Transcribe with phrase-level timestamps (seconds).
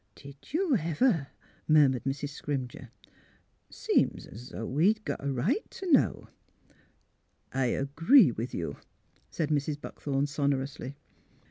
[0.15, 1.27] Did you ever!"
[1.67, 2.29] murmured Mrs.
[2.29, 2.89] Scrimger.
[3.33, 6.27] *' Seem's 'o' we'd got a right t' know."''
[7.53, 8.77] I agree with you,"
[9.29, 9.79] said Mrs.
[9.79, 10.95] Buckthorn, sonorously.